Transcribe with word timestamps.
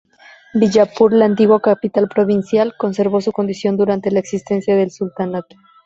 Bijapur, 0.55 1.13
la 1.13 1.25
antigua 1.25 1.61
capital 1.61 2.07
provincial, 2.09 2.73
conservó 2.75 3.21
su 3.21 3.31
condición 3.31 3.77
durante 3.77 4.09
la 4.09 4.17
existencia 4.17 4.75
del 4.75 4.89
Sultanato. 4.89 5.55